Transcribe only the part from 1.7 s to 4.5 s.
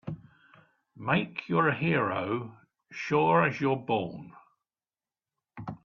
hero sure as you're born!